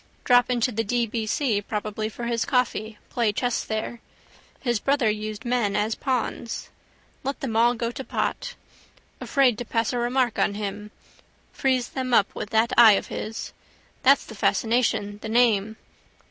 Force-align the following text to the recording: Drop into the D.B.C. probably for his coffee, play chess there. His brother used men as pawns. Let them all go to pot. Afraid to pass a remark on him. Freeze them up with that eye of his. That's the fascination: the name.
Drop 0.23 0.49
into 0.49 0.71
the 0.71 0.83
D.B.C. 0.83 1.61
probably 1.61 2.09
for 2.09 2.23
his 2.25 2.43
coffee, 2.43 2.97
play 3.11 3.31
chess 3.31 3.63
there. 3.63 3.99
His 4.59 4.79
brother 4.79 5.11
used 5.11 5.45
men 5.45 5.75
as 5.75 5.93
pawns. 5.93 6.71
Let 7.23 7.39
them 7.41 7.55
all 7.55 7.75
go 7.75 7.91
to 7.91 8.03
pot. 8.03 8.55
Afraid 9.19 9.59
to 9.59 9.63
pass 9.63 9.93
a 9.93 9.99
remark 9.99 10.39
on 10.39 10.55
him. 10.55 10.89
Freeze 11.53 11.89
them 11.89 12.15
up 12.15 12.33
with 12.33 12.49
that 12.49 12.73
eye 12.75 12.93
of 12.93 13.09
his. 13.13 13.53
That's 14.01 14.25
the 14.25 14.33
fascination: 14.33 15.19
the 15.21 15.29
name. 15.29 15.75